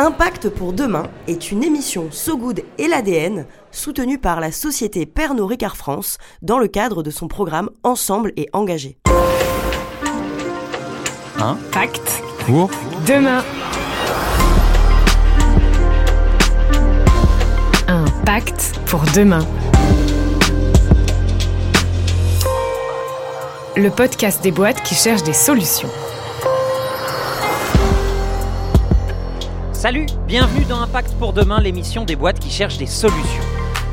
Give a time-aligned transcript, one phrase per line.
[0.00, 5.48] Impact pour demain est une émission So Good et l'ADN soutenue par la société Pernod
[5.48, 8.96] Ricard France dans le cadre de son programme Ensemble et engagé.
[11.40, 12.70] Impact pour
[13.08, 13.42] demain.
[17.88, 19.44] Un pacte pour demain.
[23.76, 25.90] Le podcast des boîtes qui cherchent des solutions.
[29.78, 33.44] Salut, bienvenue dans Impact pour demain, l'émission des boîtes qui cherchent des solutions.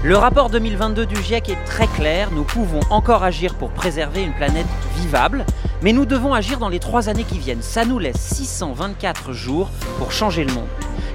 [0.03, 4.33] Le rapport 2022 du GIEC est très clair, nous pouvons encore agir pour préserver une
[4.33, 4.65] planète
[4.97, 5.45] vivable,
[5.83, 7.61] mais nous devons agir dans les trois années qui viennent.
[7.61, 10.65] Ça nous laisse 624 jours pour changer le monde.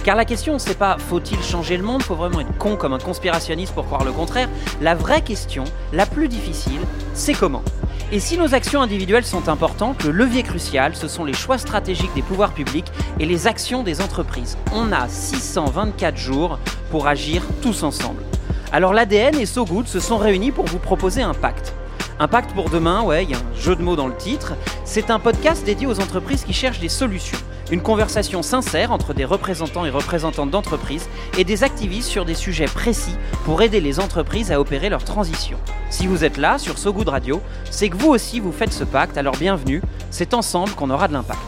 [0.05, 3.01] Car la question, c'est pas faut-il changer le monde, faut vraiment être con comme un
[3.01, 4.49] conspirationniste pour croire le contraire.
[4.81, 6.81] La vraie question, la plus difficile,
[7.13, 7.65] c'est comment?
[8.13, 12.13] Et si nos actions individuelles sont importantes, le levier crucial, ce sont les choix stratégiques
[12.13, 14.59] des pouvoirs publics et les actions des entreprises.
[14.75, 16.59] On a 624 jours
[16.91, 18.25] pour agir tous ensemble.
[18.73, 21.73] Alors l'ADN et So Good se sont réunis pour vous proposer un pacte.
[22.19, 24.55] Un pacte pour demain, ouais, il y a un jeu de mots dans le titre.
[24.85, 27.39] C'est un podcast dédié aux entreprises qui cherchent des solutions.
[27.71, 32.65] Une conversation sincère entre des représentants et représentantes d'entreprises et des activistes sur des sujets
[32.65, 35.57] précis pour aider les entreprises à opérer leur transition.
[35.89, 38.83] Si vous êtes là sur So Good Radio, c'est que vous aussi vous faites ce
[38.83, 41.41] pacte, alors bienvenue, c'est ensemble qu'on aura de l'impact.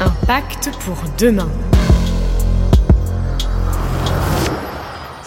[0.00, 1.48] Un pacte pour demain.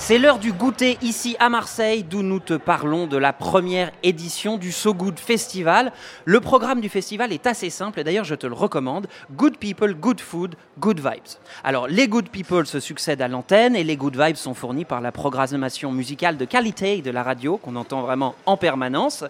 [0.07, 4.57] C'est l'heure du goûter ici à Marseille, d'où nous te parlons de la première édition
[4.57, 5.91] du So Good Festival.
[6.23, 9.07] Le programme du festival est assez simple et d'ailleurs je te le recommande.
[9.33, 11.35] Good people, good food, good vibes.
[11.65, 15.01] Alors les good people se succèdent à l'antenne et les good vibes sont fournis par
[15.01, 19.25] la programmation musicale de qualité de la radio qu'on entend vraiment en permanence.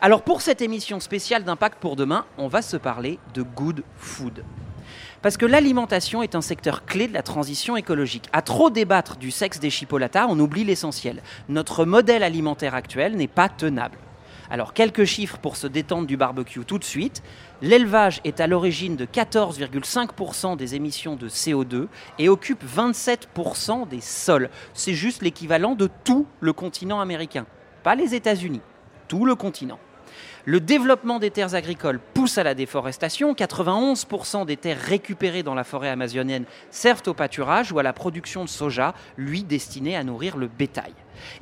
[0.00, 4.42] Alors pour cette émission spéciale d'Impact pour demain, on va se parler de good food.
[5.24, 8.28] Parce que l'alimentation est un secteur clé de la transition écologique.
[8.34, 11.22] À trop débattre du sexe des chipolatas, on oublie l'essentiel.
[11.48, 13.96] Notre modèle alimentaire actuel n'est pas tenable.
[14.50, 17.22] Alors quelques chiffres pour se détendre du barbecue tout de suite.
[17.62, 21.86] L'élevage est à l'origine de 14,5% des émissions de CO2
[22.18, 24.50] et occupe 27% des sols.
[24.74, 27.46] C'est juste l'équivalent de tout le continent américain.
[27.82, 28.60] Pas les États-Unis,
[29.08, 29.78] tout le continent.
[30.46, 33.32] Le développement des terres agricoles pousse à la déforestation.
[33.32, 38.44] 91% des terres récupérées dans la forêt amazonienne servent au pâturage ou à la production
[38.44, 40.92] de soja, lui destiné à nourrir le bétail.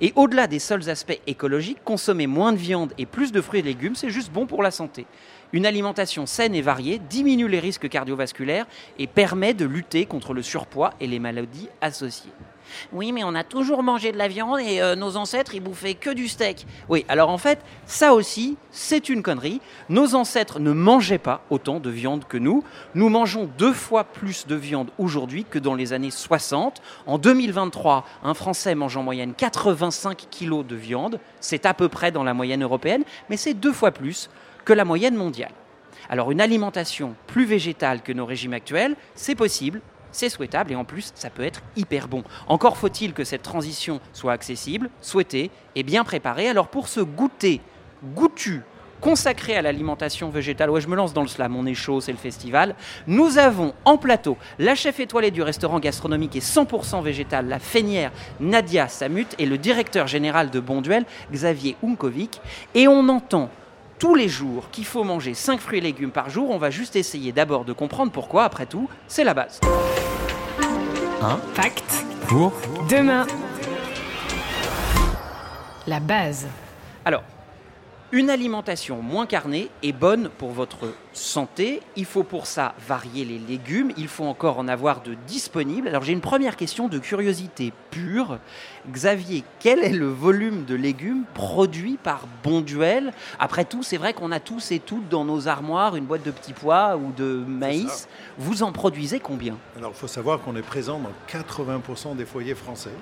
[0.00, 3.64] Et au-delà des seuls aspects écologiques, consommer moins de viande et plus de fruits et
[3.64, 5.06] légumes, c'est juste bon pour la santé.
[5.52, 8.66] Une alimentation saine et variée diminue les risques cardiovasculaires
[9.00, 12.30] et permet de lutter contre le surpoids et les maladies associées.
[12.92, 15.94] Oui, mais on a toujours mangé de la viande et euh, nos ancêtres, ils bouffaient
[15.94, 16.66] que du steak.
[16.88, 19.60] Oui, alors en fait, ça aussi, c'est une connerie.
[19.88, 22.64] Nos ancêtres ne mangeaient pas autant de viande que nous.
[22.94, 26.82] Nous mangeons deux fois plus de viande aujourd'hui que dans les années 60.
[27.06, 31.20] En 2023, un Français mange en moyenne 85 kilos de viande.
[31.40, 34.30] C'est à peu près dans la moyenne européenne, mais c'est deux fois plus
[34.64, 35.52] que la moyenne mondiale.
[36.08, 39.80] Alors une alimentation plus végétale que nos régimes actuels, c'est possible,
[40.12, 42.22] c'est souhaitable et en plus ça peut être hyper bon.
[42.46, 46.48] Encore faut-il que cette transition soit accessible, souhaitée et bien préparée.
[46.48, 47.60] Alors pour ce goûter
[48.14, 48.62] goûtu
[49.00, 52.12] consacré à l'alimentation végétale, ouais je me lance dans le slam, on est chaud, c'est
[52.12, 52.76] le festival,
[53.08, 58.12] nous avons en plateau la chef étoilée du restaurant gastronomique et 100% végétal, la feignière
[58.38, 62.40] Nadia Samut et le directeur général de Bonduel, Xavier Unkovic,
[62.76, 63.50] et on entend
[63.98, 66.94] tous les jours qu'il faut manger 5 fruits et légumes par jour, on va juste
[66.94, 69.60] essayer d'abord de comprendre pourquoi, après tout, c'est la base.
[71.22, 72.52] Un Pacte pour
[72.88, 73.26] demain.
[75.86, 76.46] La base.
[77.04, 77.22] Alors,
[78.12, 81.80] une alimentation moins carnée est bonne pour votre santé.
[81.96, 83.90] Il faut pour ça varier les légumes.
[83.96, 85.88] Il faut encore en avoir de disponibles.
[85.88, 88.38] Alors j'ai une première question de curiosité pure.
[88.90, 93.14] Xavier, quel est le volume de légumes produit par Bonduel?
[93.38, 96.32] Après tout, c'est vrai qu'on a tous et toutes dans nos armoires une boîte de
[96.32, 98.08] petits pois ou de maïs.
[98.36, 99.56] Vous en produisez combien?
[99.78, 102.92] Alors, il faut savoir qu'on est présent dans 80% des foyers français.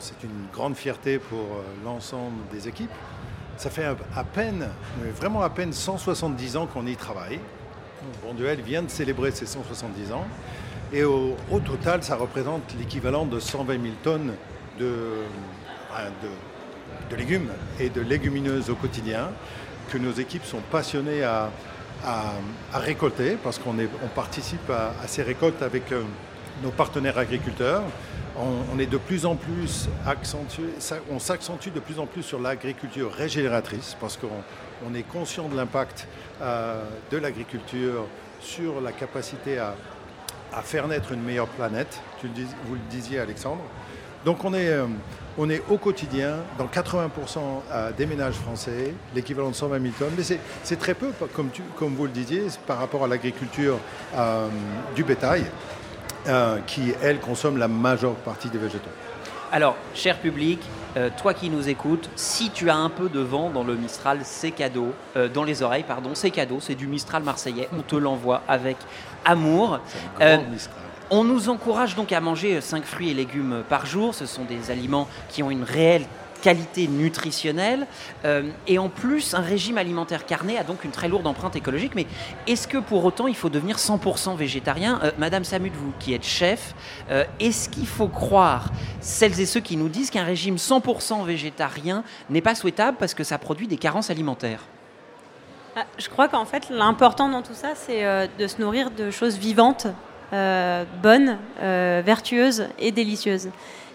[0.00, 2.90] C'est une grande fierté pour euh, l'ensemble des équipes.
[3.60, 4.66] Ça fait à peine,
[5.18, 7.38] vraiment à peine 170 ans qu'on y travaille.
[8.24, 10.24] Bonduel vient de célébrer ses 170 ans.
[10.94, 11.36] Et au,
[11.66, 14.32] total, ça représente l'équivalent de 120 000 tonnes
[14.78, 15.10] de,
[17.14, 19.28] légumes et de légumineuses au quotidien
[19.90, 21.50] que nos équipes sont passionnées à,
[22.72, 23.76] récolter parce qu'on
[24.14, 26.02] participe à, à ces récoltes avec euh,
[26.62, 27.82] nos partenaires agriculteurs.
[31.10, 34.28] On, s'accentue de plus en plus sur l'agriculture régénératrice parce qu'on
[34.88, 36.06] on est conscient de l'impact
[36.40, 38.06] euh, de l'agriculture
[38.40, 39.74] sur la capacité à,
[40.62, 42.00] faire naître une meilleure planète.
[42.22, 43.62] Vous le disiez, Alexandre.
[44.24, 44.86] Donc on est, euh,
[45.68, 47.08] au quotidien dans 80%
[47.70, 50.12] à des ménages français, l'équivalent de 120 000 tonnes.
[50.16, 50.24] Mais
[50.62, 53.78] c'est- très peu, comme, vous le disiez, par rapport à l'agriculture
[54.16, 54.48] euh,
[54.94, 55.44] du bétail,
[56.26, 58.90] euh, qui, elle, consomme la majeure partie des végétaux.
[59.52, 60.60] Alors, cher public,
[60.96, 64.20] euh, toi qui nous écoutes, si tu as un peu de vent dans le Mistral,
[64.22, 64.92] c'est cadeau.
[65.16, 66.58] Euh, dans les oreilles, pardon, c'est cadeau.
[66.60, 67.68] C'est du Mistral marseillais.
[67.76, 68.76] On te l'envoie avec
[69.24, 69.80] amour.
[70.18, 70.76] Grand Mistral.
[71.10, 74.14] On nous encourage donc à manger 5 fruits et légumes par jour.
[74.14, 76.04] Ce sont des aliments qui ont une réelle
[76.40, 77.86] qualité nutritionnelle.
[78.24, 81.94] Euh, et en plus, un régime alimentaire carné a donc une très lourde empreinte écologique.
[81.94, 82.06] Mais
[82.46, 85.00] est-ce que pour autant il faut devenir 100% végétarien?
[85.02, 86.74] Euh, Madame Samut, vous qui êtes chef,
[87.10, 88.70] euh, est-ce qu'il faut croire
[89.00, 93.24] celles et ceux qui nous disent qu'un régime 100% végétarien n'est pas souhaitable parce que
[93.24, 94.64] ça produit des carences alimentaires?
[95.76, 98.02] Ah, Je crois qu'en fait, l'important dans tout ça, c'est
[98.38, 99.86] de se nourrir de choses vivantes,
[100.32, 103.50] bonnes, vertueuses et délicieuses.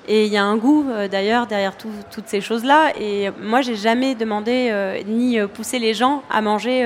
[0.08, 2.92] Et il y a un goût euh, d'ailleurs derrière tout- toutes ces choses-là.
[3.00, 6.86] Et moi, j'ai jamais demandé euh, ni euh, poussé les gens à manger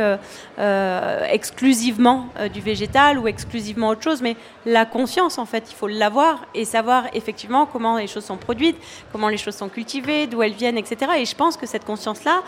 [1.30, 4.22] exclusivement du végétal ou exclusivement autre chose.
[4.22, 4.36] Mais
[4.66, 8.78] la conscience, en fait, il faut l'avoir et savoir effectivement comment les choses sont produites,
[9.12, 11.12] comment les choses sont cultivées, d'où elles viennent, etc.
[11.18, 12.42] Et je pense que cette conscience-là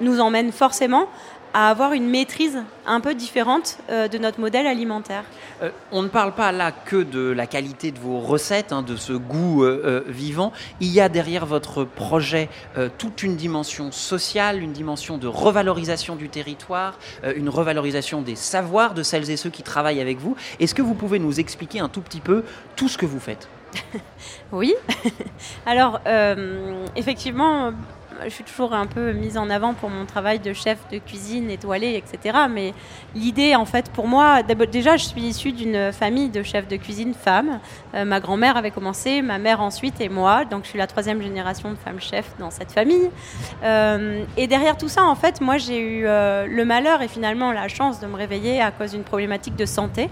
[0.00, 1.06] nous emmène forcément
[1.54, 5.24] à avoir une maîtrise un peu différente euh, de notre modèle alimentaire.
[5.62, 8.96] Euh, on ne parle pas là que de la qualité de vos recettes, hein, de
[8.96, 10.52] ce goût euh, vivant.
[10.80, 12.48] Il y a derrière votre projet
[12.98, 16.98] toute une dimension sociale, une dimension de revalorisation du territoire,
[17.36, 20.36] une revalorisation des savoirs de celles et ceux qui travaillent avec vous.
[20.58, 22.44] Est-ce que vous pouvez nous expliquer un tout petit peu
[22.76, 23.48] tout ce que vous faites?
[24.52, 24.74] Oui.
[25.66, 26.00] Alors,
[26.96, 27.72] effectivement,
[28.24, 31.50] je suis toujours un peu mise en avant pour mon travail de chef de cuisine
[31.50, 32.38] étoilé, etc.
[32.50, 32.72] Mais
[33.14, 37.14] l'idée, en fait, pour moi, déjà, je suis issue d'une famille de chefs de cuisine
[37.14, 37.60] femmes.
[37.94, 40.44] Euh, ma grand-mère avait commencé, ma mère ensuite et moi.
[40.44, 43.10] Donc, je suis la troisième génération de femmes chefs dans cette famille.
[43.62, 47.52] Euh, et derrière tout ça, en fait, moi, j'ai eu euh, le malheur et finalement
[47.52, 50.08] la chance de me réveiller à cause d'une problématique de santé.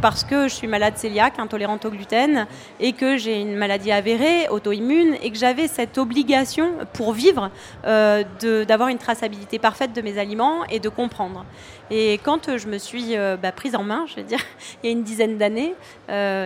[0.00, 2.46] Parce que je suis malade cœliaque, intolérante au gluten,
[2.80, 7.50] et que j'ai une maladie avérée, auto-immune, et que j'avais cette obligation pour vivre
[7.84, 8.24] euh,
[8.64, 11.44] d'avoir une traçabilité parfaite de mes aliments et de comprendre.
[11.90, 14.38] Et quand euh, je me suis euh, bah, prise en main, je vais dire,
[14.82, 15.74] il y a une dizaine d'années,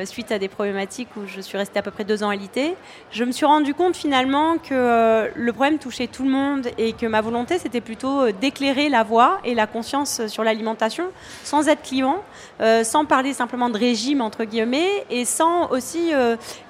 [0.06, 2.74] suite à des problématiques où je suis restée à peu près deux ans alitée,
[3.10, 7.06] je me suis rendu compte finalement que le problème touchait tout le monde et que
[7.06, 11.08] ma volonté c'était plutôt d'éclairer la voie et la conscience sur l'alimentation
[11.44, 12.22] sans être clivant,
[12.60, 16.12] euh, sans parler simplement de régime entre guillemets et sans aussi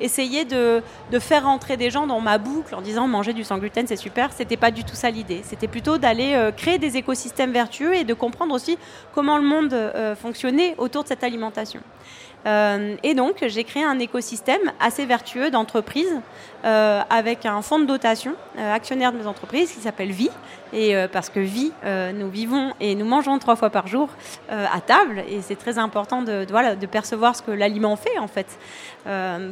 [0.00, 0.82] essayer de,
[1.12, 4.32] de faire rentrer des gens dans ma boucle en disant manger du sans c'est super.
[4.32, 5.40] C'était pas du tout ça l'idée.
[5.44, 8.78] C'était plutôt d'aller euh, créer des écosystèmes vertueux et de comprendre aussi
[9.14, 11.80] comment le monde euh, fonctionnait autour de cette alimentation.
[12.46, 16.20] Euh, et donc, j'ai créé un écosystème assez vertueux d'entreprises
[16.64, 20.30] euh, avec un fonds de dotation euh, actionnaire de mes entreprises qui s'appelle Vie.
[20.72, 21.72] Et euh, parce que Vie,
[22.14, 24.08] nous vivons et nous mangeons trois fois par jour
[24.50, 25.22] à table.
[25.28, 28.58] Et c'est très important de, voilà, de percevoir ce que l'aliment fait, en fait,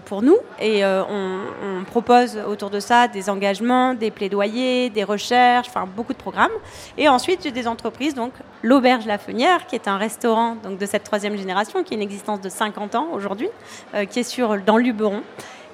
[0.05, 0.37] pour nous.
[0.61, 6.19] Et on, propose autour de ça des engagements, des plaidoyers, des recherches, enfin beaucoup de
[6.19, 6.51] programmes.
[6.99, 8.33] Et ensuite, j'ai des entreprises, donc
[8.63, 12.03] l'Auberge La Fenière, qui est un restaurant donc, de cette troisième génération, qui a une
[12.03, 13.49] existence de 50 ans aujourd'hui,
[14.11, 15.23] qui est sur, dans Luberon.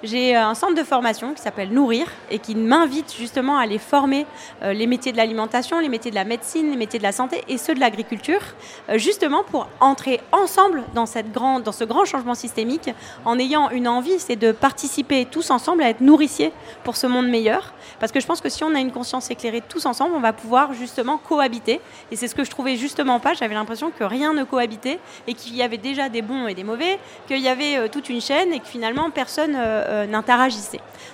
[0.02, 4.26] J'ai un centre de formation qui s'appelle Nourrir et qui m'invite justement à aller former
[4.64, 7.44] euh, les métiers de l'alimentation, les métiers de la médecine, les métiers de la santé
[7.46, 8.40] et ceux de l'agriculture,
[8.88, 12.90] euh, justement pour entrer ensemble dans, cette grand, dans ce grand changement systémique
[13.24, 17.28] en ayant une envie, c'est de participer tous ensemble à être nourriciers pour ce monde
[17.28, 17.72] meilleur.
[18.00, 20.32] Parce que je pense que si on a une conscience éclairée tous ensemble, on va
[20.32, 21.80] pouvoir justement cohabiter.
[22.10, 23.34] Et c'est ce que je trouvais justement pas.
[23.34, 26.64] J'avais l'impression que rien ne cohabitait et qu'il y avait déjà des bons et des
[26.64, 30.06] mauvais, qu'il y avait euh, toute une chaîne et que finalement personne euh, euh.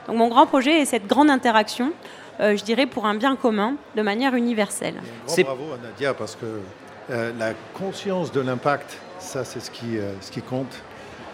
[0.07, 1.93] Donc mon grand projet est cette grande interaction,
[2.41, 4.95] euh, je dirais, pour un bien commun, de manière universelle.
[5.27, 6.47] C'est- bravo à Nadia parce que
[7.11, 10.83] euh, la conscience de l'impact, ça c'est ce qui, euh, ce qui compte.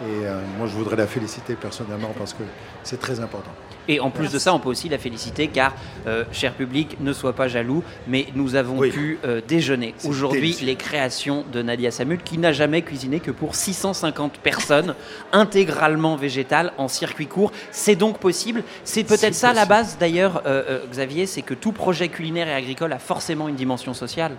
[0.01, 2.43] Et euh, moi je voudrais la féliciter personnellement parce que
[2.83, 3.51] c'est très important.
[3.87, 5.73] Et en plus de ça, on peut aussi la féliciter car,
[6.07, 8.89] euh, cher public, ne sois pas jaloux, mais nous avons Oui.
[8.91, 13.55] pu euh, déjeuner aujourd'hui les créations de Nadia Samut qui n'a jamais cuisiné que pour
[13.55, 14.95] 650 personnes,
[15.31, 17.51] intégralement végétales, en circuit court.
[17.71, 18.63] C'est donc possible.
[18.83, 22.93] C'est peut-être ça la base d'ailleurs, euh, Xavier, c'est que tout projet culinaire et agricole
[22.93, 24.33] a forcément une dimension sociale.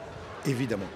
[0.47, 0.87] Évidemment,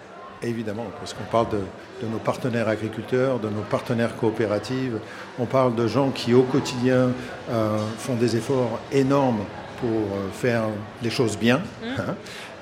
[0.42, 1.58] évidemment, parce qu'on parle de,
[2.02, 4.98] de nos partenaires agriculteurs, de nos partenaires coopératives,
[5.38, 7.10] on parle de gens qui au quotidien
[7.50, 9.40] euh, font des efforts énormes
[9.80, 10.62] pour euh, faire
[11.02, 11.60] les choses bien.
[11.98, 12.14] hein.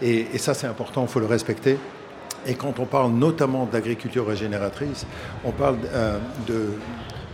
[0.03, 1.79] et, et ça c'est important, il faut le respecter.
[2.47, 5.07] Et quand on parle notamment d'agriculture régénératrice,
[5.45, 6.19] on parle euh,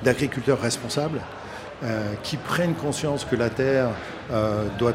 [0.02, 1.20] d'agriculteurs responsables
[1.82, 3.88] euh, qui prennent conscience que la terre
[4.32, 4.94] euh, doit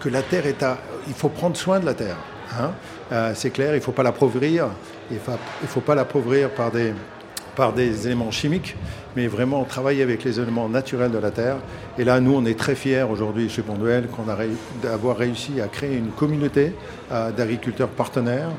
[0.00, 2.16] que la terre est à il faut prendre soin de la terre.
[2.60, 2.70] hein.
[3.10, 4.68] Euh, c'est clair, il ne faut pas l'appauvrir.
[5.10, 8.76] Il ne faut, pas l'appauvrir par des éléments chimiques,
[9.16, 11.56] mais vraiment travailler avec les éléments naturels de la terre.
[11.98, 14.36] Et là, nous, on est très fiers aujourd'hui chez Bonduel qu'on a
[14.82, 16.74] d'avoir réussi à créer une communauté
[17.10, 18.50] euh, d'agriculteurs partenaires.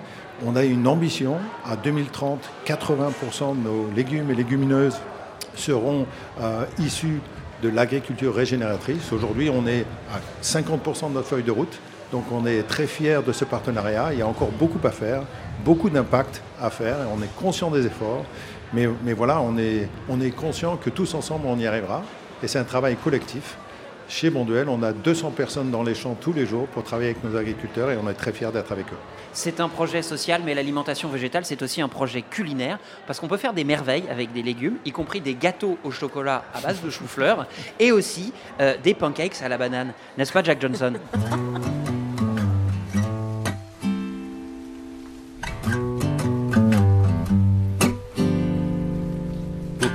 [0.45, 4.97] On a une ambition, à 2030, 80% de nos légumes et légumineuses
[5.55, 6.07] seront
[6.41, 7.19] euh, issus
[7.61, 9.11] de l'agriculture régénératrice.
[9.11, 11.79] Aujourd'hui, on est à 50% de notre feuille de route.
[12.11, 14.09] Donc on est très fiers de ce partenariat.
[14.13, 15.23] Il y a encore beaucoup à faire,
[15.63, 16.95] beaucoup d'impact à faire.
[17.01, 18.25] et On est conscient des efforts.
[18.73, 22.03] Mais, mais voilà, on est, on est conscient que tous ensemble, on y arrivera.
[22.43, 23.57] Et c'est un travail collectif.
[24.07, 27.23] Chez Bonduel, on a 200 personnes dans les champs tous les jours pour travailler avec
[27.23, 28.97] nos agriculteurs et on est très fiers d'être avec eux.
[29.33, 33.37] C'est un projet social, mais l'alimentation végétale, c'est aussi un projet culinaire, parce qu'on peut
[33.37, 36.89] faire des merveilles avec des légumes, y compris des gâteaux au chocolat à base de
[36.89, 37.45] chou-fleur,
[37.79, 39.93] et aussi euh, des pancakes à la banane.
[40.17, 40.93] N'est-ce pas, Jack Johnson?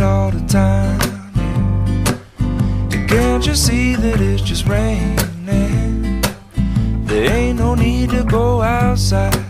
[0.00, 0.98] it all the time.
[3.08, 6.22] Can't you see that it's just raining?
[7.04, 9.44] There ain't no need to go outside.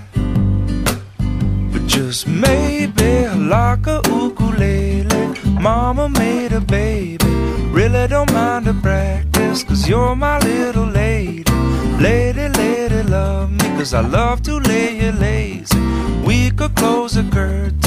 [1.72, 5.34] But just maybe like a ukulele.
[5.60, 7.18] Mama made a baby.
[7.70, 11.44] Really don't mind the practice, cause you're my little lady.
[12.00, 15.78] Lady, lady, love me, cause I love to lay you lazy.
[16.24, 17.79] We could close the curtains,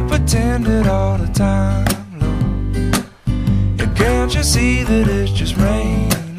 [0.00, 1.86] could pretend it all the time,
[2.20, 3.08] Lord.
[3.80, 6.36] And can't you see that it's just raining?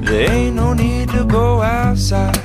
[0.00, 2.40] There ain't no need to go outside.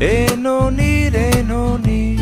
[0.00, 2.20] Ain't no need, ain't no need.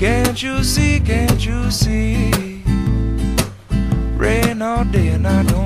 [0.00, 2.64] Can't you see, can't you see?
[4.16, 5.65] Rain all day and I don't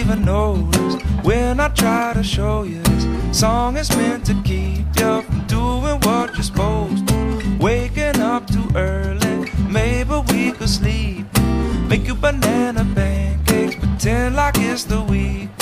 [0.00, 5.22] even notice when I try to show you this song is meant to keep you
[5.22, 7.56] from doing what you're supposed to.
[7.60, 11.26] Waking up too early, maybe we could sleep.
[11.88, 15.53] Make you banana pancakes, pretend like it's the weekend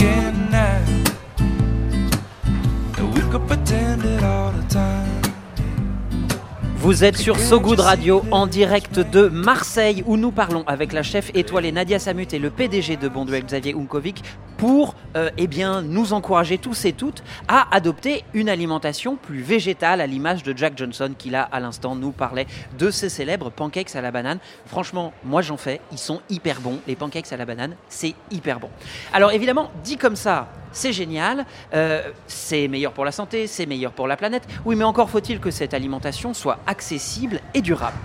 [6.83, 11.05] Vous êtes sur So Good Radio en direct de Marseille où nous parlons avec la
[11.05, 14.25] chef étoilée Nadia Samut et le PDG de Bonduel Xavier Unkovic
[14.57, 15.49] pour euh, eh
[15.85, 20.77] nous encourager tous et toutes à adopter une alimentation plus végétale à l'image de Jack
[20.77, 22.49] Johnson qui là à l'instant nous parlait
[22.81, 24.41] de ses célèbres pancakes à la banane.
[24.67, 26.81] Franchement, moi j'en fais, ils sont hyper bons.
[26.89, 28.71] Les pancakes à la banane, c'est hyper bon.
[29.13, 33.93] Alors évidemment, dit comme ça, c'est génial, euh, c'est meilleur pour la santé, c'est meilleur
[33.93, 34.45] pour la planète.
[34.65, 37.97] Oui, mais encore faut-il que cette alimentation soit accessible et durable.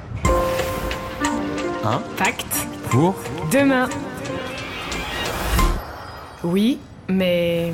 [2.17, 3.15] Pacte Pour?
[3.51, 3.87] Demain.
[6.43, 7.73] Oui, mais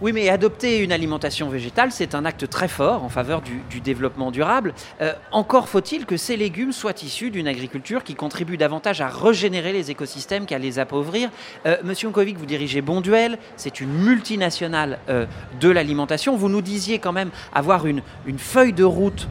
[0.00, 4.32] Oui, mais adopter une alimentation végétale, c'est un acte très fort en faveur du, développement
[4.32, 4.74] durable.
[5.00, 9.72] Euh, encore faut-il que ces légumes soient issus d'une agriculture qui contribue davantage à régénérer
[9.72, 11.30] les écosystèmes qu'à les appauvrir.
[11.66, 15.26] Euh, Monsieur Nkovic, vous dirigez Bonduel, c'est une multinationale euh,
[15.60, 16.36] de l'alimentation.
[16.36, 19.28] Vous nous disiez quand même avoir une, une feuille de route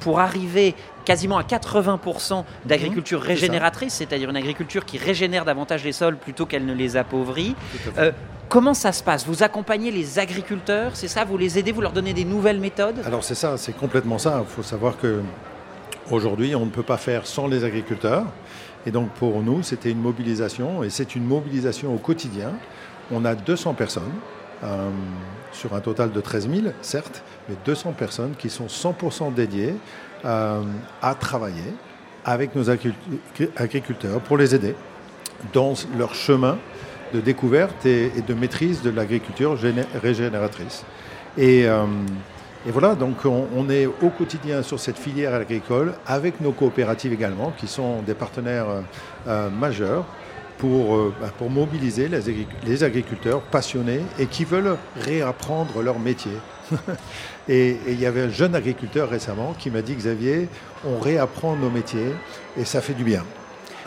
[0.00, 0.74] pour arriver
[1.04, 3.28] quasiment à 80% d'agriculture ça.
[3.28, 7.54] régénératrice, c'est-à-dire une agriculture qui régénère davantage les sols plutôt qu'elle ne les appauvrit.
[7.98, 8.12] Euh,
[8.48, 9.26] comment ça se passe?
[9.26, 11.24] Vous accompagnez les agriculteurs, c'est ça?
[11.24, 12.96] Vous les aidez, vous leur donnez des nouvelles méthodes?
[13.04, 14.42] Alors c'est ça, c'est complètement ça.
[14.46, 15.20] Il faut savoir que
[16.10, 18.24] aujourd'hui, on ne peut pas faire sans les agriculteurs.
[18.86, 22.52] Et donc pour nous, c'était une mobilisation, et c'est une mobilisation au quotidien.
[23.10, 24.02] On a 200 personnes,
[24.62, 24.90] euh,
[25.52, 29.74] sur un total de 13 000, certes, mais 200 personnes qui sont 100% dédiées
[30.24, 31.74] à travailler
[32.24, 32.94] avec nos agricu-
[33.56, 34.74] agriculteurs pour les aider
[35.52, 36.56] dans leur chemin
[37.12, 40.84] de découverte et, de maîtrise de l'agriculture géné- régénératrice.
[41.36, 41.84] Et, euh,
[42.66, 47.52] et voilà, donc on, est au quotidien sur cette filière agricole avec nos coopératives également,
[47.56, 48.80] qui sont des partenaires euh,
[49.28, 50.04] euh, majeurs
[50.58, 55.98] pour, euh, bah, pour mobiliser les, agric- les agriculteurs passionnés et qui veulent réapprendre leur
[55.98, 56.32] métier.
[57.48, 60.48] et il y avait un jeune agriculteur récemment qui m'a dit, Xavier,
[60.86, 62.12] on réapprend nos métiers
[62.56, 63.24] et ça fait du bien.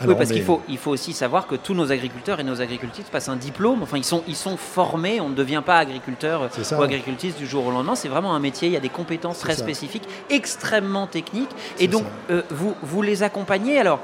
[0.06, 3.06] Oui, parce qu'il faut, il faut aussi savoir que tous nos agriculteurs et nos agricultrices
[3.10, 3.82] passent un diplôme.
[3.82, 5.20] Enfin, ils sont, ils sont formés.
[5.20, 6.78] On ne devient pas agriculteur ça.
[6.78, 7.96] ou agricultrice du jour au lendemain.
[7.96, 8.68] C'est vraiment un métier.
[8.68, 9.64] Il y a des compétences très ça.
[9.64, 11.50] spécifiques, extrêmement techniques.
[11.80, 13.80] Et donc, euh, vous, vous les accompagnez.
[13.80, 13.98] Alors,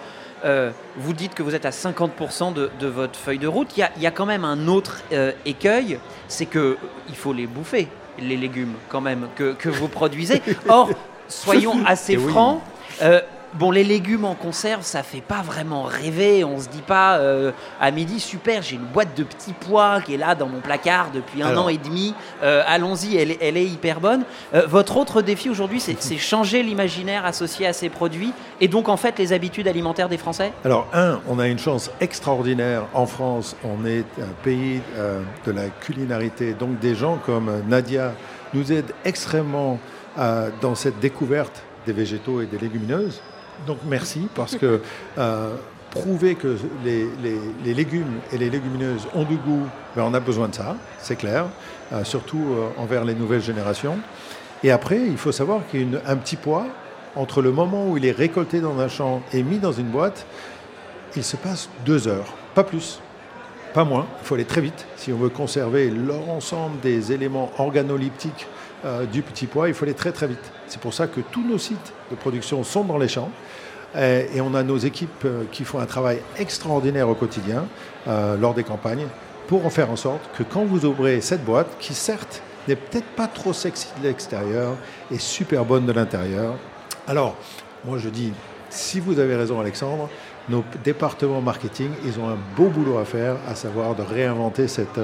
[0.44, 3.68] euh, vous dites que vous êtes à 50% de, de votre feuille de route.
[3.76, 5.98] Il y a, il y a quand même un autre euh, écueil,
[6.28, 10.42] c'est que euh, il faut les bouffer, les légumes, quand même, que, que vous produisez.
[10.68, 10.90] Or,
[11.28, 12.30] soyons assez oui.
[12.30, 12.60] francs.
[13.02, 13.20] euh,
[13.56, 16.42] Bon, les légumes en conserve, ça fait pas vraiment rêver.
[16.42, 20.14] On se dit pas euh, à midi, super, j'ai une boîte de petits pois qui
[20.14, 21.66] est là dans mon placard depuis un Alors.
[21.66, 22.14] an et demi.
[22.42, 24.24] Euh, Allons-y, elle, est- elle est hyper bonne.
[24.54, 28.96] Euh, votre autre défi aujourd'hui, c'est changer l'imaginaire associé à ces produits et donc en
[28.96, 30.52] fait les habitudes alimentaires des Français?
[30.64, 33.54] Alors, un, on a une chance extraordinaire en France.
[33.62, 34.80] On est un pays
[35.46, 36.54] de la culinarité.
[36.54, 38.14] Donc, des gens comme Nadia
[38.52, 39.78] nous aident extrêmement
[40.60, 43.20] dans cette découverte des végétaux et des légumineuses.
[43.66, 44.80] Donc, merci parce que
[45.18, 45.56] euh,
[45.90, 47.08] prouver que les,
[47.64, 51.46] légumes et les légumineuses ont du goût, ben, on a besoin de ça, c'est clair,
[51.92, 53.98] euh, surtout euh, envers les nouvelles générations.
[54.62, 56.66] Et après, il faut savoir qu'il y a un petit pois
[57.16, 60.26] entre le moment où il est récolté dans un champ et mis dans une boîte,
[61.16, 63.00] il se passe deux heures, pas plus,
[63.72, 64.06] pas moins.
[64.20, 68.48] Il faut aller très vite si on veut conserver l'ensemble des éléments organoleptiques
[68.84, 69.68] euh, du petit pois.
[69.68, 70.52] Il faut aller très très vite.
[70.66, 73.30] C'est pour ça que tous nos sites de production sont dans les champs.
[73.96, 77.66] Et on a nos équipes euh, qui font un travail extraordinaire au quotidien
[78.08, 79.06] euh, lors des campagnes
[79.46, 83.06] pour en faire en sorte que quand vous ouvrez cette boîte, qui certes n'est peut-être
[83.14, 84.72] pas trop sexy de l'extérieur,
[85.12, 86.54] est super bonne de l'intérieur.
[87.06, 87.36] Alors,
[87.84, 88.32] moi je dis,
[88.68, 90.08] si vous avez raison Alexandre,
[90.48, 94.98] nos départements marketing, ils ont un beau boulot à faire, à savoir de réinventer cette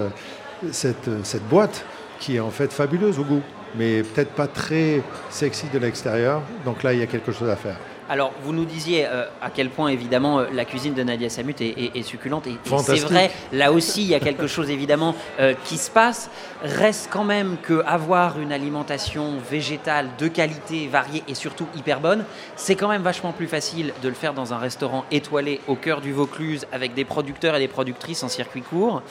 [1.48, 1.84] boîte
[2.18, 3.42] qui est en fait fabuleuse au goût,
[3.76, 6.42] mais peut-être pas très sexy de l'extérieur.
[6.64, 7.76] Donc là, il y a quelque chose à faire.
[8.12, 11.60] Alors, vous nous disiez euh, à quel point, évidemment, euh, la cuisine de Nadia Samut
[11.60, 12.48] est, est- est succulente.
[12.48, 15.92] Et, et c'est vrai, là aussi, il y a quelque chose, évidemment, euh, qui se
[15.92, 16.28] passe.
[16.64, 22.24] Reste quand même qu'avoir une alimentation végétale de qualité, variée et surtout hyper bonne,
[22.56, 26.00] c'est quand même vachement plus facile de le faire dans un restaurant étoilé au cœur
[26.00, 29.02] du Vaucluse avec des producteurs et des productrices en circuit court.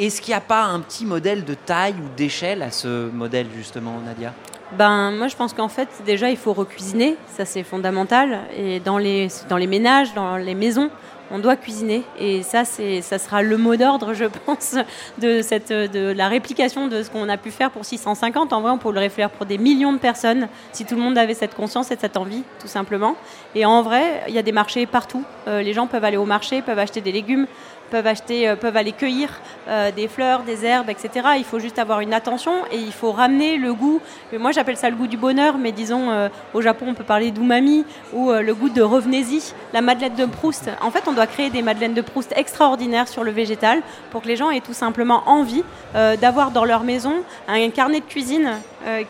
[0.00, 3.46] Est-ce qu'il n'y a pas un petit modèle de taille ou d'échelle à ce modèle,
[3.56, 4.34] justement, Nadia?
[4.76, 7.16] Ben, moi, je pense qu'en fait, déjà, il faut recuisiner.
[7.28, 8.40] Ça, c'est fondamental.
[8.56, 10.90] Et dans les, dans les ménages, dans les maisons,
[11.30, 12.02] on doit cuisiner.
[12.18, 14.76] Et ça, c'est, ça sera le mot d'ordre, je pense,
[15.18, 18.52] de, cette, de la réplication de ce qu'on a pu faire pour 650.
[18.52, 21.18] En vrai, on peut le réfléchir pour des millions de personnes si tout le monde
[21.18, 23.16] avait cette conscience et cette envie, tout simplement.
[23.54, 25.24] Et en vrai, il y a des marchés partout.
[25.46, 27.46] Euh, les gens peuvent aller au marché, peuvent acheter des légumes,
[27.90, 29.30] peuvent acheter, euh, peuvent aller cueillir
[29.68, 31.28] euh, des fleurs, des herbes, etc.
[31.36, 34.00] Il faut juste avoir une attention et il faut ramener le goût.
[34.38, 37.30] Moi, j'appelle ça le goût du bonheur, mais disons euh, au Japon, on peut parler
[37.30, 40.70] d'umami ou le goût de revenez-y, la madeleine de Proust.
[40.80, 44.28] En fait, on doit créer des madeleines de Proust extraordinaires sur le végétal pour que
[44.28, 45.62] les gens aient tout simplement envie
[45.94, 47.14] d'avoir dans leur maison
[47.48, 48.52] un carnet de cuisine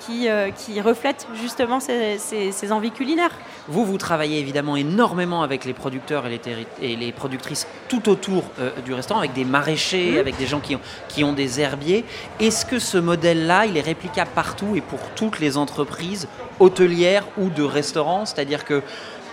[0.01, 3.33] qui, reflète justement ces envies culinaires.
[3.71, 8.09] Vous, vous travaillez évidemment énormément avec les producteurs et les, terri- et les productrices tout
[8.09, 11.61] autour euh, du restaurant, avec des maraîchers, avec des gens qui ont, qui ont des
[11.61, 12.07] herbiers.
[12.41, 16.29] Est-ce que ce modèle-là, il est réplicable partout et pour toutes les entreprises
[16.61, 18.25] hôtelières ou de restaurants?
[18.25, 18.83] C'est-à-dire que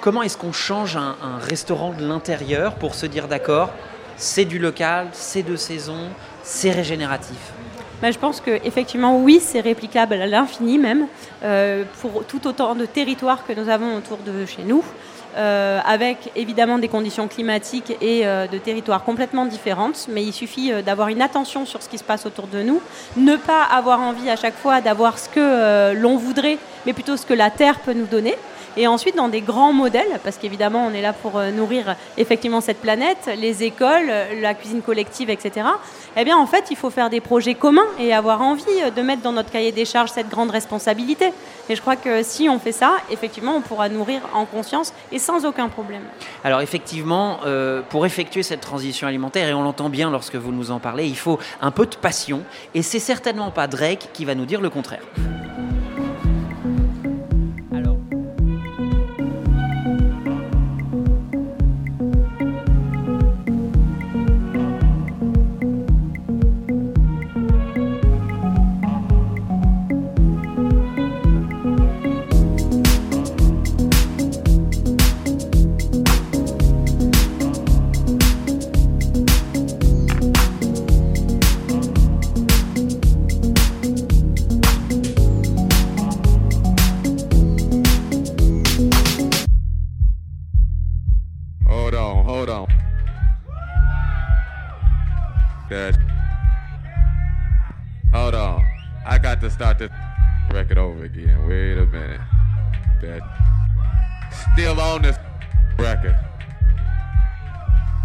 [0.02, 3.70] comment est-ce qu'on change un, un restaurant de l'intérieur pour se dire d'accord,
[4.18, 6.10] c'est du local, c'est de saison,
[6.44, 7.38] c'est régénératif?
[8.02, 11.08] Bah, je pense que effectivement, oui, c'est réplicable à l'infini même,
[11.44, 14.84] euh, pour tout autant de territoires que nous avons autour de chez nous.
[15.38, 20.72] euh, avec évidemment des conditions climatiques et euh, de territoires complètement différentes, mais il suffit
[20.82, 22.82] d'avoir une attention sur ce qui se passe autour de nous,
[23.18, 27.26] ne pas avoir envie à chaque fois d'avoir ce que l'on voudrait, mais plutôt ce
[27.26, 28.36] que la Terre peut nous donner.
[28.78, 32.60] Et ensuite, dans des grands modèles, parce qu'évidemment, on est là pour euh, nourrir effectivement
[32.60, 35.68] cette planète, les écoles, euh, la cuisine collective, etc.
[36.18, 39.02] Eh bien, en fait, il faut faire des projets communs et avoir envie euh, de
[39.02, 41.32] mettre dans notre cahier des charges cette grande responsabilité.
[41.70, 45.20] Et je crois que si on fait ça, effectivement, on pourra nourrir en conscience et
[45.20, 46.04] sans aucun problème.
[46.44, 47.40] Alors effectivement,
[47.90, 51.18] pour effectuer cette transition alimentaire, et on l'entend bien lorsque vous nous en parlez, il
[51.18, 52.44] faut un peu de passion,
[52.76, 55.02] et c'est certainement pas Drake qui va nous dire le contraire.
[95.76, 95.98] That.
[98.14, 98.66] Hold on.
[99.06, 99.92] I got to start this
[100.50, 101.46] record over again.
[101.50, 102.22] Wait a minute.
[103.02, 103.22] That.
[104.54, 105.18] Still on this
[105.78, 106.18] record.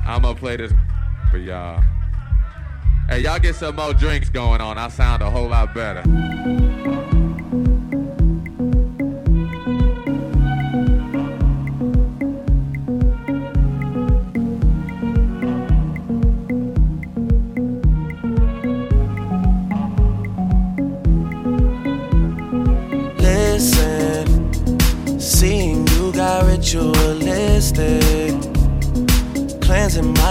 [0.05, 0.73] I'm gonna play this
[1.31, 1.81] for y'all.
[3.09, 4.77] Hey, y'all get some more drinks going on.
[4.77, 6.03] I sound a whole lot better.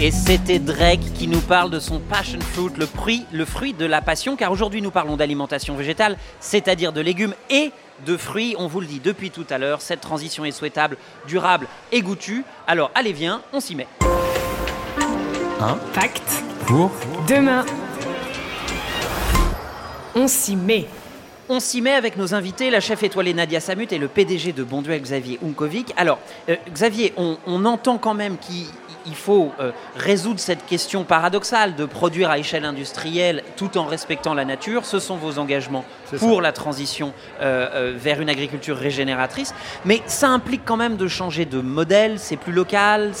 [0.00, 3.84] Et c'était Drake qui nous parle de son passion fruit, le fruit, le fruit de
[3.84, 7.72] la passion, car aujourd'hui nous parlons d'alimentation végétale, c'est-à-dire de légumes et
[8.06, 8.54] de fruits.
[8.60, 12.44] On vous le dit depuis tout à l'heure, cette transition est souhaitable, durable et goûtue.
[12.68, 13.88] Alors allez viens, on s'y met.
[15.92, 16.44] Pacte.
[16.66, 16.92] Pour
[17.26, 17.66] Demain.
[20.14, 20.86] On s'y met.
[21.48, 24.62] On s'y met avec nos invités, la chef étoilée Nadia Samut et le PDG de
[24.62, 25.92] Bonduel Xavier Unkovic.
[25.96, 28.66] Alors, euh, Xavier, on, on entend quand même qu'il
[29.08, 34.34] il faut euh, résoudre cette question paradoxale de produire à échelle industrielle tout en respectant
[34.34, 34.84] la nature.
[34.84, 35.84] Ce sont vos engagements
[36.16, 36.40] pour ça.
[36.42, 39.54] la transition euh, euh, vers une agriculture régénératrice.
[39.84, 43.12] Mais ça implique quand même de changer de modèle, c'est plus local,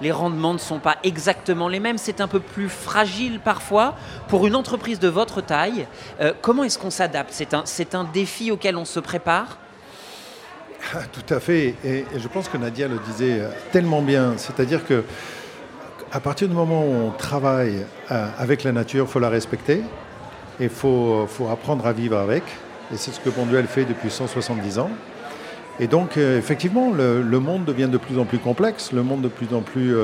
[0.00, 3.94] les rendements ne sont pas exactement les mêmes, c'est un peu plus fragile parfois.
[4.28, 5.86] Pour une entreprise de votre taille,
[6.20, 7.30] euh, comment est-ce qu'on s'adapte?
[7.32, 9.58] C'est un, un défi auquel on se prépare?
[11.12, 11.74] Tout à fait.
[11.84, 14.34] Et, je pense que Nadia le disait euh, tellement bien.
[14.36, 15.04] C'est-à-dire que
[16.12, 19.82] à partir du moment où on travaille euh, avec la nature, il faut la respecter
[20.60, 22.42] et il faut, apprendre à vivre avec.
[22.92, 24.90] Et c'est ce que Bonduel fait depuis 170 ans.
[25.80, 29.28] Et donc, euh, effectivement, le, monde devient de plus en plus complexe, le monde de
[29.28, 29.94] plus en plus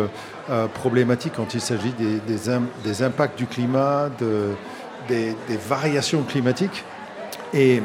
[0.72, 4.54] problématique quand il s'agit des, des im- des impacts du climat, de-
[5.08, 6.84] des, des variations climatiques.
[7.52, 7.82] Et,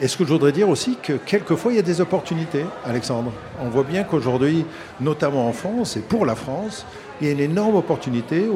[0.00, 3.32] et ce que je voudrais dire aussi, que quelquefois, il y a des opportunités, Alexandre.
[3.62, 4.64] On voit bien qu'aujourd'hui,
[5.00, 6.86] notamment en France et pour la France,
[7.20, 8.48] il y a une énorme opportunité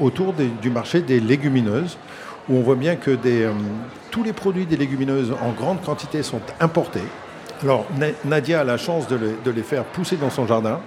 [0.00, 1.98] autour du marché des légumineuses,
[2.48, 3.52] où on voit bien que euh,
[4.10, 7.00] tous les produits des légumineuses en grande quantité sont importés.
[7.62, 10.80] Alors, Na- Nadia a la chance de les faire pousser dans son jardin,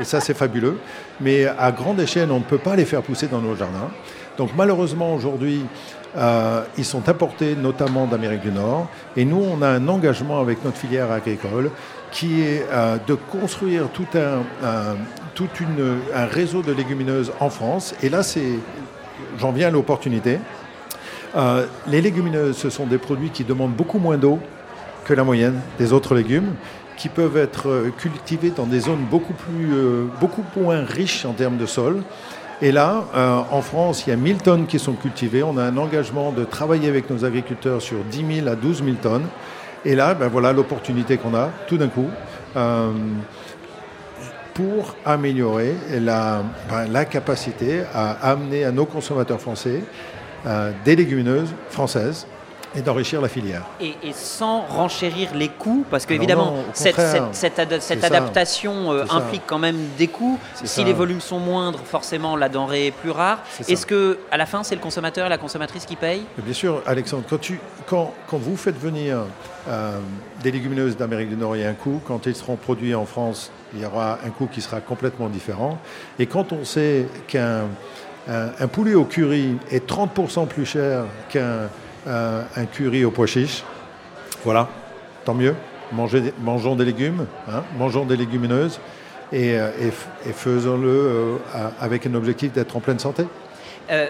[0.00, 0.78] et ça, c'est fabuleux.
[1.20, 3.90] Mais à grande échelle, on ne peut pas les faire pousser dans nos jardins.
[4.38, 5.62] Donc malheureusement aujourd'hui,
[6.16, 8.88] euh, ils sont importés notamment d'Amérique du Nord.
[9.16, 11.70] Et nous, on a un engagement avec notre filière agricole
[12.10, 14.42] qui est euh, de construire tout un,
[15.34, 17.94] toute une- un réseau de légumineuses en France.
[18.02, 18.20] Et là,
[19.38, 20.38] j'en viens à l'opportunité.
[21.34, 24.38] Euh, les légumineuses, ce sont des produits qui demandent beaucoup moins d'eau
[25.06, 26.52] que la moyenne des autres légumes,
[26.98, 31.32] qui peuvent être euh, cultivés dans des zones beaucoup, plus, euh, beaucoup moins riches en
[31.32, 32.02] termes de sol.
[32.62, 35.42] Et là, euh, en France, il y a 1000 tonnes qui sont cultivées.
[35.42, 38.96] On a un engagement de travailler avec nos agriculteurs sur 10 000 à 12 000
[39.02, 39.26] tonnes.
[39.84, 42.08] Et là, ben voilà l'opportunité qu'on a tout d'un coup
[42.54, 42.92] euh,
[44.54, 49.82] pour améliorer la, ben, la capacité à amener à nos consommateurs français
[50.46, 52.28] euh, des légumineuses françaises
[52.74, 53.62] et d'enrichir la filière.
[53.80, 57.00] Et, et sans renchérir les coûts, parce qu'évidemment, au cette,
[57.32, 60.38] cette, adaptation euh, implique quand même des coûts.
[60.54, 60.84] Si ça.
[60.84, 63.40] les volumes sont moindres, forcément, la denrée est plus rare.
[63.68, 66.54] Est-ce que, à la fin, c'est le consommateur et la consommatrice qui paye Mais Bien
[66.54, 69.18] sûr, Alexandre, quand, tu, quand, quand vous faites venir
[69.68, 69.98] euh,
[70.42, 72.00] des légumineuses d'Amérique du Nord, il y a un coût.
[72.06, 75.78] Quand ils seront produits en France, il y aura un coût qui sera complètement différent.
[76.18, 77.64] Et quand on sait qu'un
[78.28, 81.68] un, un poulet au curry est 30% plus cher qu'un
[82.06, 83.62] euh, un curry au pois chiche,
[84.44, 84.68] voilà,
[85.24, 85.54] tant mieux.
[85.92, 88.80] Mangez mangeons des légumes, hein, mangeons des légumineuses
[89.30, 91.36] et, euh, et f- et faisons-le euh,
[91.80, 93.26] avec un objectif d'être en pleine santé.
[93.90, 94.06] Euh,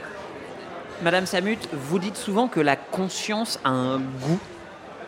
[1.02, 4.38] Madame Samut, vous dites souvent que la conscience a un goût.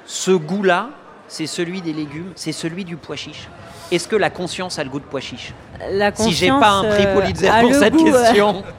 [0.07, 0.89] Ce goût-là,
[1.29, 3.49] c'est celui des légumes, c'est celui du pois chiche.
[3.93, 5.55] Est-ce que la conscience a le goût de pois chiche?
[5.93, 8.65] La Si j'ai conscience, pas un prix Pulitzer pour cette goût, euh, question.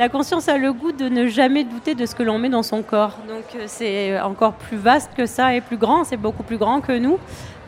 [0.00, 2.62] La conscience a le goût de ne jamais douter de ce que l'on met dans
[2.62, 3.18] son corps.
[3.28, 6.80] Donc euh, c'est encore plus vaste que ça et plus grand, c'est beaucoup plus grand
[6.80, 7.18] que nous.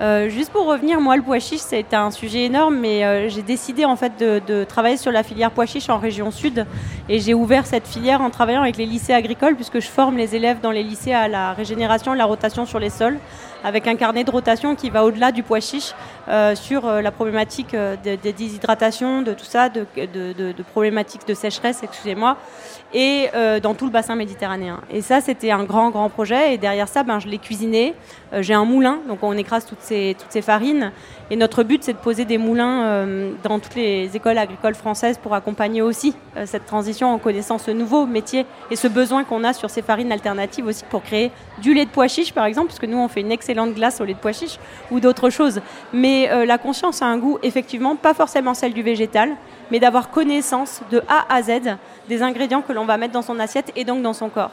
[0.00, 3.42] Euh, juste pour revenir, moi le pois chiche c'était un sujet énorme, mais euh, j'ai
[3.42, 6.66] décidé en fait de, travailler sur la filière pois chiche en région sud
[7.10, 10.34] et j'ai ouvert cette filière en travaillant avec les lycées agricoles puisque je forme les
[10.34, 13.18] élèves dans les lycées à la régénération, la rotation sur les sols
[13.64, 15.92] avec un carnet de rotation qui va au-delà du pois chiche
[16.28, 19.84] euh, sur la problématique de- des déshydratations, de tout ça, de,
[20.72, 22.36] problématiques de sécheresse, excusez-moi,
[22.92, 23.28] et
[23.62, 24.80] dans tout le bassin méditerranéen.
[24.90, 26.54] Et ça, c'était un grand, grand projet.
[26.54, 27.94] Et derrière ça, ben, je l'ai cuisiné.
[28.40, 30.92] J'ai un moulin, donc on écrase toutes toutes ces farines.
[31.30, 35.18] Et notre but, c'est de poser des moulins euh, dans toutes les écoles agricoles françaises
[35.18, 39.42] pour accompagner aussi euh, cette transition en connaissant ce nouveau métier et ce besoin qu'on
[39.44, 42.68] a sur ces farines alternatives aussi pour créer du lait de pois chiche, par exemple,
[42.68, 44.58] parce que nous, on fait une excellente glace au lait de pois chiche
[44.90, 45.60] ou d'autres choses.
[45.92, 49.30] Mais euh, la conscience a un goût, effectivement, pas forcément celle du végétal,
[49.70, 51.76] mais d'avoir connaissance de A à Z
[52.08, 54.50] des ingrédients que l'on va mettre dans son assiette et donc dans son corps.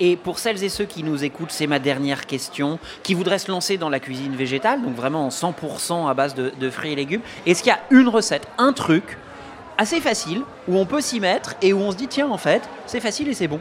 [0.00, 3.50] Et pour celles et ceux qui nous écoutent, c'est ma dernière question, qui voudraient se
[3.50, 7.20] lancer dans la cuisine végétale, donc vraiment en 100% à base de, fruits et légumes,
[7.46, 9.16] est-ce qu'il y a une recette, un truc
[9.78, 12.62] assez facile, où on peut s'y mettre et où on se dit, tiens, en fait,
[12.86, 13.60] c'est facile et c'est bon?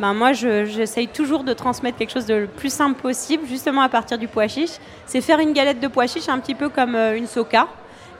[0.00, 3.82] Ben, moi, je- j'essaye toujours de transmettre quelque chose de le plus simple possible, justement
[3.82, 4.78] à partir du pois chiche.
[5.06, 7.68] C'est faire une galette de pois chiche un petit peu comme euh, une soca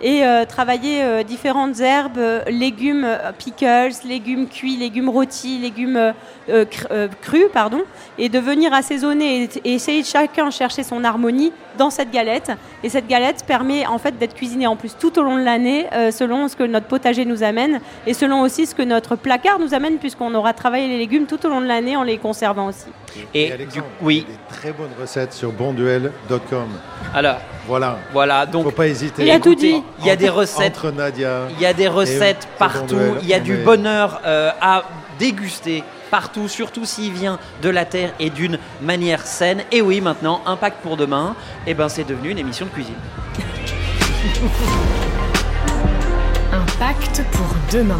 [0.01, 5.97] et euh, travailler euh, différentes herbes, euh, légumes euh, pickles, légumes cuits, légumes rôtis, légumes
[5.97, 6.13] euh,
[6.49, 7.83] euh, cr- euh, crus, pardon,
[8.19, 12.51] et de venir assaisonner et, et essayer de chacun chercher son harmonie dans cette galette.
[12.83, 15.87] Et cette galette permet en fait d'être cuisinée en plus tout au long de l'année,
[15.93, 19.59] euh, selon ce que notre potager nous amène et selon aussi ce que notre placard
[19.61, 22.67] nous amène, puisqu'on aura travaillé les légumes tout au long de l'année en les conservant
[22.69, 22.87] aussi.
[23.35, 26.67] Et, du Alexandre, oui, il y a des très bonnes recettes sur bonduel.com.
[27.15, 27.99] alors, Voilà.
[28.13, 29.23] voilà, Faut donc pas hésiter.
[29.25, 31.43] Il a tout écoutez, il y a des recettes Entre Nadia.
[31.57, 34.51] Il y a des recettes Et- et partout, il y a du est- bonheur euh,
[34.61, 34.83] à
[35.19, 39.63] déguster partout, surtout s'il vient de la terre et d'une manière saine.
[39.73, 41.35] Et oui, maintenant, Impact pour demain,
[41.67, 42.95] eh ben, c'est devenu une émission de cuisine.
[46.53, 47.99] Un pacte pour demain.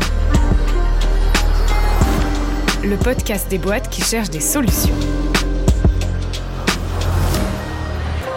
[2.85, 4.95] Le podcast des boîtes qui cherchent des solutions.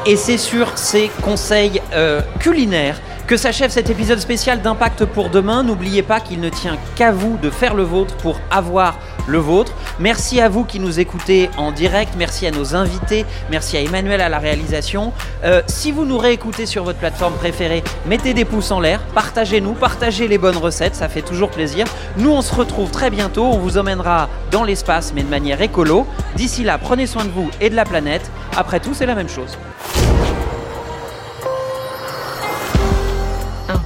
[0.06, 5.64] Et c'est sur ces conseils euh, culinaires que s'achève cet épisode spécial d'Impact pour demain.
[5.64, 9.74] N'oubliez pas qu'il ne tient qu'à vous de faire le vôtre pour avoir le vôtre.
[10.00, 12.14] Merci à vous qui nous écoutez en direct.
[12.18, 13.26] Merci à nos invités.
[13.50, 15.12] Merci à Emmanuel à la réalisation.
[15.44, 19.74] Euh, si vous nous réécoutez sur votre plateforme préférée, mettez des pouces en l'air, partagez-nous,
[19.74, 21.86] partagez les bonnes recettes, ça fait toujours plaisir.
[22.18, 23.46] Nous, on se retrouve très bientôt.
[23.46, 26.06] On vous emmènera dans l'espace, mais de manière écolo.
[26.36, 28.30] D'ici là, prenez soin de vous et de la planète.
[28.56, 29.58] Après tout, c'est la même chose.